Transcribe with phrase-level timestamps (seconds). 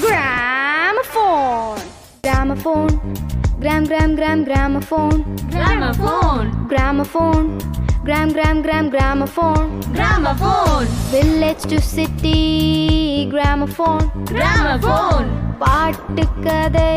[0.00, 1.80] Gramophone.
[2.22, 2.94] Gramophone.
[3.60, 5.20] Gram gram gram gramophone.
[5.50, 6.48] Gramophone.
[6.68, 7.46] Gramophone.
[8.04, 9.68] Gram gram gram gramophone.
[9.92, 10.86] Gramophone.
[11.10, 12.42] Village to city
[13.30, 14.04] gramophone.
[14.26, 15.28] Gramophone.
[15.58, 16.90] பாட்டு கதை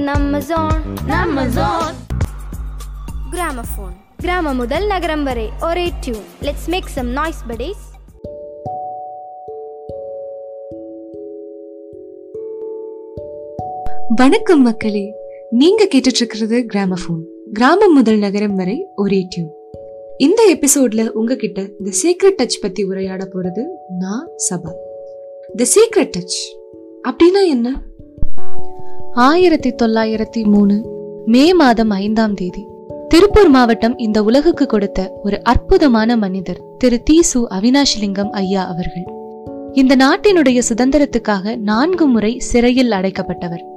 [0.00, 1.96] நம்ம zone நம்ம zone.
[3.32, 7.80] Gramophone கிராமம் முதல் நகரம் வரை ஒரே tune let's make some noise buddies
[14.16, 15.12] வணக்கம் மக்களே.
[15.50, 17.22] நீங்க கேட்டுட்டு இருக்கிறது கிராமபோன்
[17.52, 19.50] கிராமம் முதல் நகரம் வரை ஒரே டியூன்
[20.18, 23.62] இந்த எபிசோட்ல உங்ககிட்ட தி சீக்ரெட் டச் பத்தி உரையாட போறது
[23.98, 24.70] நான் சபா.
[25.56, 26.60] தி சீக்ரெட் டச்
[27.08, 27.82] அப்படின்னா என்ன?
[29.12, 30.82] ஆயிரத்தி தொள்ளாயிரத்தி மூணு
[31.26, 32.66] மே மாதம் ஐந்தாம் தேதி
[33.08, 39.04] திருப்பூர் மாவட்டம் இந்த உலகுக்கு கொடுத்த ஒரு அற்புதமான மனிதர் திரு தீசு அவினாஷிலிங்கம் ஐயா அவர்கள்.
[39.72, 43.70] இந்த நாட்டினுடைய சுதந்திரத்துக்காக நான்கு முறை சிறையில் அடைக்கப்பட்டவர்.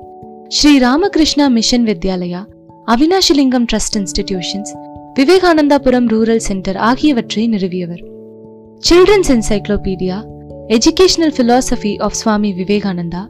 [0.48, 2.46] Sri Ramakrishna Mission Vidyalaya
[2.88, 4.72] Avinashilingam trust institutions
[5.20, 8.04] Vivekanandapuram rural centre ஆகியவற்றை நிறுவியவர்.
[8.90, 10.18] Children's encyclopedia
[10.68, 13.26] educational philosophy of Swami Vivekananda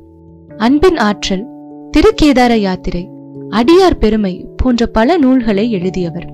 [0.58, 1.46] அன்பின் ஆற்றல்
[1.98, 3.10] திருக்கேதார யாத்திரை
[3.50, 6.28] அடியார் பெருமை போன்ற பல நூல்களை எழுதியவர்.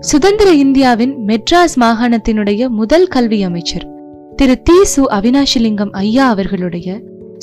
[0.00, 3.88] சுதந்திர இந்தியாவின் மெட்ராஸ் மாகாணத்தினுடைய முதல் கல்வி அமைச்சர்
[4.36, 7.00] திரு தி சு அவினாஷிலிங்கம் ஐயா அவர்களுடைய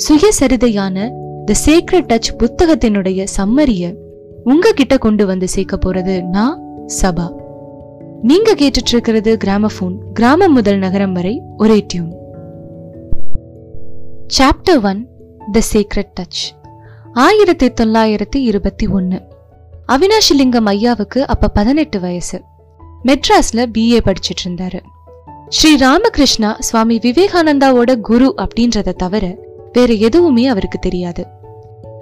[0.08, 3.94] சுயசரிதையான த சீக்ரெட் டச் புத்தகத்தினுடைய சம்மரிய
[4.44, 6.60] உங்ககிட்ட கொண்டு வந்து சேர்க்க போறது நான்
[7.02, 7.32] சபா.
[8.22, 12.12] நீங்க கேட்டுட்டு இருக்கிறது கிராமபோன் கிராமம் முதல் நகரம் வரை ஒரே tune.
[14.38, 15.08] Chapter one
[15.52, 16.42] the secret touch
[17.12, 19.22] ஆயிரத்தி தொள்ளாயிரத்தி இருபத்தி ஒன்னு.
[19.88, 22.42] அவினாஷிலிங்கம் ஐயாவுக்கு அப்ப பதினெட்டு வயசு.
[23.04, 24.80] மெட்ராஸ்ல பிஏ படிச்சிட்டு இருந்தாரு
[25.48, 29.36] ஸ்ரீ ராமகிருஷ்ணா சுவாமி விவேகானந்தாவோட குரு அப்படின்றத தவிர
[29.72, 31.36] வேற எதுவுமே அவருக்கு தெரியாது.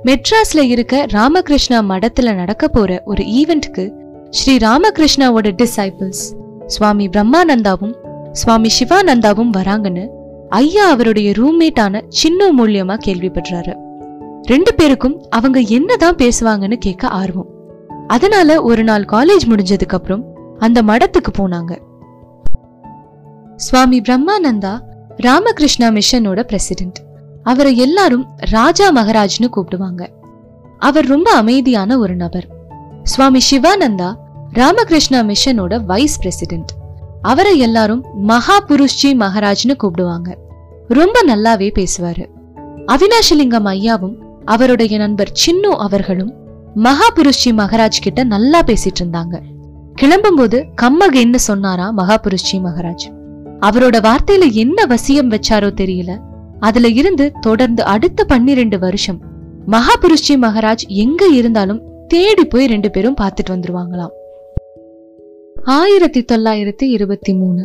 [0.06, 3.90] மெட்ராஸ்ல இருக்க ராமகிருஷ்ணா மடத்துல நடக்க போற ஒரு ஈவெண்ட்க்கு
[4.30, 6.22] ஸ்ரீ ராமகிருஷ்ணாவோட டிசைபிள்ஸ்
[6.66, 7.94] சுவாமி பிரம்மானந்தாவும்
[8.32, 10.08] சுவாமி சிவானந்தாவும் வராங்கன்னு
[10.48, 13.74] ஐயா அவருடைய ரூம்மேட்டான சின்ன மூலியமா கேள்விப்படுறாரு.
[14.42, 17.46] ரெண்டு பேருக்கும் அவங்க என்னதான் பேசுவாங்கன்னு கேட்க ஆர்வம்.
[18.06, 20.24] அதனால ஒரு நாள் காலேஜ் முடிஞ்சதுக்கு அப்புறம்
[20.58, 21.78] அந்த மடத்துக்கு போனாங்க.
[23.56, 24.78] சுவாமி பிரம்மானந்தா
[25.16, 27.04] ராமகிருஷ்ணா மிஷனோட பிரசிடென்ட்
[27.46, 30.08] அவரை எல்லாரும் ராஜா மகராஜ்னு கூப்பிடுவாங்க.
[30.78, 32.46] அவர் ரொம்ப அமைதியான ஒரு நபர்.
[33.02, 34.14] சுவாமி சிவானந்தா
[34.52, 36.70] ராமகிருஷ்ணா மிஷனோட வைஸ் பிரசிடென்ட்.
[37.22, 40.34] அவரை எல்லாரும் மகா புருஷ்ஜி மகாராஜ்னு கூப்பிடுவாங்க.
[40.88, 42.26] ரொம்ப நல்லாவே பேசுவாரு.
[42.86, 44.14] அவினாஷலிங்கம் ஐயாவும்
[44.44, 46.34] அவருடைய நண்பர் சின்னு அவர்களும்
[46.74, 49.40] மகா புருஷ்ஜி மகாராஜ் கிட்ட நல்லா பேசிட்டு இருந்தாங்க.
[50.00, 53.06] கிளம்பும்போது என்ன சொன்னாரா மகா புருஷ்ஜி மகாராஜ்.
[53.60, 56.25] அவரோட வார்த்தையில என்ன வசியம் வச்சாரோ தெரியல.
[56.60, 59.20] அதுல இருந்து தொடர்ந்து அடுத்த பன்னிரெண்டு வருஷம்
[59.68, 64.10] மகாபுருஷ்ஜி மகாராஜ் எங்க இருந்தாலும் தேடி போய் ரெண்டு பேரும் பார்த்துட்டு வந்துருவாங்களாம்.
[65.64, 67.64] ஆயிரத்தி தொள்ளாயிரத்தி இருபத்தி மூணு.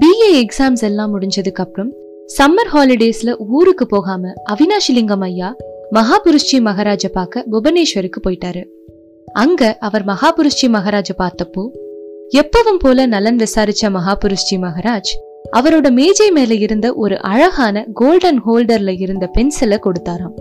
[0.00, 1.92] பிஏ எக்ஸாம்ஸ் எல்லாம் முடிஞ்சதுக்கு அப்புறம்
[2.38, 5.54] சம்மர் ஹாலிடேஸ்ல ஊருக்கு போகாம அவினாஷிலிங்கம் ஐயா
[5.92, 8.64] மகாபுருஷ்ஜி மகாராஜ பார்க்க புவனேஸ்வருக்கு போயிட்டாரு.
[9.32, 11.68] அங்க அவர் மகாபுருஷ்ஜி மகாராஜ பார்த்தப்போ
[12.34, 19.30] எப்பவும் போல நலன் விசாரிச்ச மகாபுருஷ்ஜி மகாராஜ் அவரோட மேஜை மேல இருந்த ஒரு அழகான கோல்டன் ஹோல்டர்ல இருந்த
[19.38, 20.36] பென்சிலை கொடுத்தாராம்.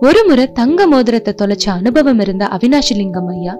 [0.00, 3.58] ஒரு முறை தங்க மோதிரத்தை தொலைச்ச அனுபவம் இருந்த அவினாஷிலிங்கம் ஐயா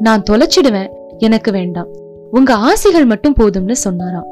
[0.00, 0.88] நான் தொலைச்சிடுவேன்
[1.18, 1.86] எனக்கு வேண்டாம்
[2.30, 4.26] உங்க ஆசிகள் மட்டும் போதும்னு சொன்னாராம்.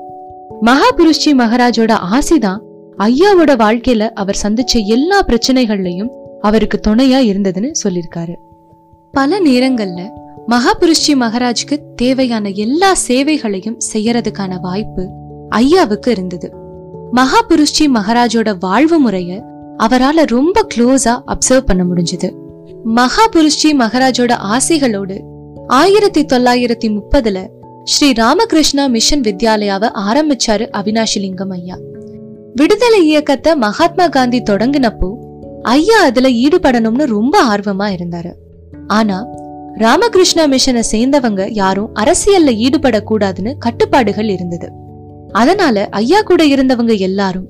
[0.62, 2.58] மகாபுருஷ்ஜி மகாராஜோட ஆசிதான்
[2.98, 8.34] ஐயாவோட வாழ்க்கையில அவர் சந்திச்ச எல்லா பிரச்சனைகள்லயும் அவருக்கு துணையா இருந்ததுன்னு சொல்லிருக்காரு.
[9.12, 10.10] பல நேரங்கள்ல
[10.48, 15.08] மகாபுருஷ்ஜி மகாராஜுக்கு தேவையான எல்லா சேவைகளையும் செய்யறதுக்கான வாய்ப்பு
[15.52, 16.48] ஐயாவுக்கு இருந்தது.
[17.14, 19.44] மகாபுருஷ்ஜி மகாராஜோட வாழ்வு முறைய
[19.78, 22.28] அவரால ரொம்ப க்ளோஸா அப்சர்வ் பண்ண முடிஞ்சது.
[22.96, 25.16] மகாபுருஷ்ஜி மகாராஜோட ஆசைகளோடு
[25.66, 27.46] ஆயிரத்தி தொள்ளாயிரத்தி முப்பதுல
[27.84, 31.76] ஸ்ரீ ராமகிருஷ்ணா மிஷன் வித்யாலயாவை ஆரம்பிச்சாரு அவினாஷிலிங்கம் ஐயா.
[32.54, 35.10] விடுதலை இயக்கத்தை மகாத்மா காந்தி தொடங்கினப்போ
[35.62, 38.32] ஐயா அதுல ஈடுபடணும்னு ரொம்ப ஆர்வமா இருந்தாரு.
[38.86, 39.18] ஆனா
[39.74, 44.68] ராமகிருஷ்ணா மிஷனை சேர்ந்தவங்க யாரும் அரசியல்ல ஈடுபடக்கூடாதுன்னு கட்டுப்பாடுகள் இருந்தது.
[45.32, 47.48] அதனால ஐயா கூட இருந்தவங்க எல்லாரும்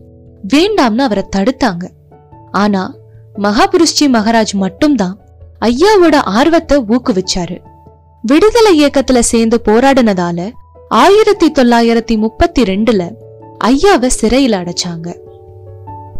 [0.54, 1.90] வேண்டாம்னு அவரை தடுத்தாங்க.
[2.50, 2.94] ஆனா
[3.38, 5.18] மகாபுருஷ்ஜி மகாராஜ் மட்டும்தான்
[5.60, 7.58] ஐயாவோட ஆர்வத்தை ஊக்குவிச்சாரு.
[8.22, 10.50] விடுதலை இயக்கத்துல சேர்ந்து போராடினதால
[10.88, 13.14] ஆயிரத்தி தொள்ளாயிரத்தி முப்பத்தி ரெண்டுல
[13.64, 15.20] ஐயாவை சிறையில அடைச்சாங்க.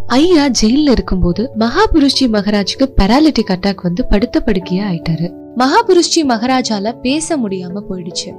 [0.07, 5.33] ஐயா ஜெயில இருக்கும்போது மகாபுருஷ்ஜி மகாராஜுக்கு பெராலிட்டிக் அட்டாக் வந்து படுத்த படுக்கையா ஆயிட்டாரு.
[5.57, 8.35] மகாபுருஷ்ஜி மகாராஜால பேச முடியாம போயிடுச்சு.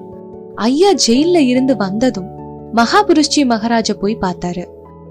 [0.56, 2.32] ஐயா ஜெயில இருந்து வந்ததும்
[2.76, 4.66] மகாபுருஷ்ஜி மகாராஜ போய் பார்த்தாரு.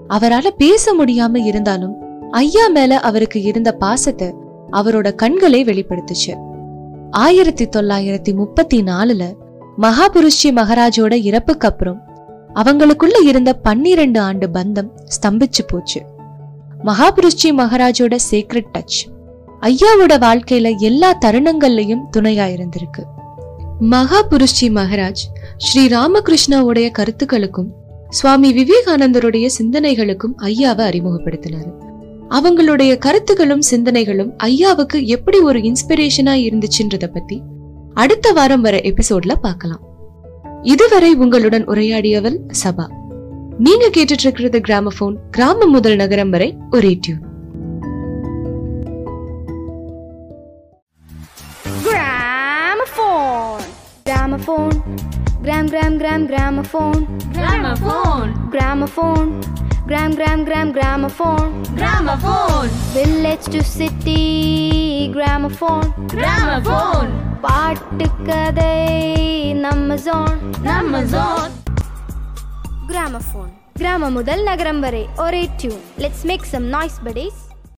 [0.09, 1.95] அவரால பேச முடியாம இருந்தாலும்
[2.31, 4.33] ஐயா மேல அவருக்கு இருந்த பாசத்தை
[4.71, 6.33] அவரோட கண்களே வெளிப்படுத்துச்சு.
[7.11, 9.33] ஆயிரத்தி தொள்ளாயிரத்தி முப்பத்தி நாலுல
[9.77, 12.01] மகாபுருஷ்ஜி மகாராஜோட இறப்புக்கு அப்புறம்
[12.55, 14.89] அவங்களுக்குள்ள இருந்த பன்னிரண்டு ஆண்டு பந்தம்
[15.21, 16.01] ஸ்தம்பிச்சு போச்சு.
[16.83, 18.99] மகாபுருஷ்ஜி மகாராஜோட சீக்ரெட் டச்
[19.61, 23.03] ஐயாவோட வாழ்க்கையில எல்லா தருணங்கள்லயும் துணையா இருந்திருக்கு.
[23.81, 25.23] மகாபுருஷ்ஜி மகாராஜ்
[25.63, 27.73] ஸ்ரீ ராமகிருஷ்ணாவுடைய கருத்துக்களுக்கும்
[28.09, 31.71] சுவாமி விவேகானந்தருடைய சிந்தனைகளுக்கும் ஐயாவை அறிமுகப்படுத்தினாரு.
[32.29, 37.41] அவங்களுடைய கருத்துகளும் சிந்தனைகளும் ஐயாவுக்கு எப்படி ஒரு இன்ஸ்பிரேஷனா இருந்துச்சுன்றத பத்தி
[37.93, 39.81] அடுத்த வாரம் வர எபிசோட்ல பார்க்கலாம்.
[40.61, 42.87] இதுவரை உங்களுடன் உரையாடியவள் சபா.
[43.59, 47.21] நீங்க கேட்டுட்டு இருக்கிறது கிராமபோன் கிராமம் முதல் நகரம் வரை ஒரே tune
[54.53, 54.97] Gramophone.
[55.41, 57.05] Gram gram gram gramophone.
[57.33, 58.49] Gramophone.
[58.51, 59.41] Gramophone.
[59.87, 61.63] Gram gram gram gramophone.
[61.75, 62.67] Gramophone.
[62.93, 65.87] Village to city gramophone.
[66.07, 67.09] Gramophone.
[67.41, 68.75] பாட்டு கதை
[69.65, 71.51] நம்ம ஜோன் நம்ம zone.
[72.87, 77.37] கிராமபோன் கிராமம் முதல் நகரம் வரை ஒரே tune let's make some noise buddies